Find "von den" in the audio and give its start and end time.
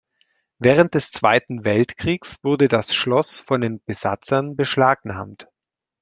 3.39-3.83